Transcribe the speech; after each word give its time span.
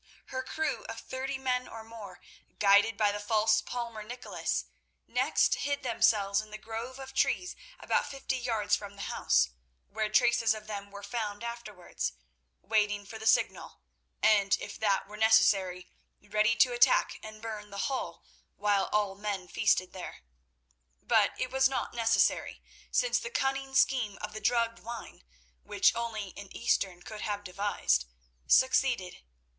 Her 0.29 0.41
crew 0.41 0.83
of 0.85 0.99
thirty 0.99 1.37
men 1.37 1.67
or 1.67 1.83
more, 1.83 2.21
guided 2.57 2.97
by 2.97 3.11
the 3.11 3.19
false 3.19 3.61
palmer 3.61 4.01
Nicholas, 4.01 4.65
next 5.07 5.53
hid 5.57 5.83
themselves 5.83 6.41
in 6.41 6.49
the 6.49 6.57
grove 6.57 6.97
of 6.97 7.13
trees 7.13 7.55
about 7.79 8.07
fifty 8.09 8.35
yards 8.37 8.75
from 8.75 8.95
the 8.95 9.03
house, 9.13 9.49
where 9.91 10.09
traces 10.09 10.55
of 10.55 10.65
them 10.65 10.89
were 10.89 11.03
found 11.03 11.43
afterwards, 11.43 12.13
waiting 12.63 13.05
for 13.05 13.19
the 13.19 13.27
signal, 13.27 13.79
and, 14.23 14.57
if 14.59 14.75
that 14.79 15.07
were 15.07 15.17
necessary, 15.17 15.87
ready 16.19 16.55
to 16.55 16.73
attack 16.73 17.19
and 17.21 17.39
burn 17.39 17.69
the 17.69 17.85
Hall 17.87 18.23
while 18.55 18.89
all 18.91 19.13
men 19.13 19.47
feasted 19.47 19.93
there. 19.93 20.23
But 21.03 21.39
it 21.39 21.51
was 21.51 21.69
not 21.69 21.93
necessary, 21.93 22.63
since 22.89 23.19
the 23.19 23.29
cunning 23.29 23.75
scheme 23.75 24.17
of 24.19 24.33
the 24.33 24.41
drugged 24.41 24.79
wine, 24.79 25.23
which 25.63 25.95
only 25.95 26.33
an 26.37 26.49
Eastern 26.57 27.03
could 27.03 27.21
have 27.21 27.43
devised, 27.43 28.05
succeeded. 28.47 29.19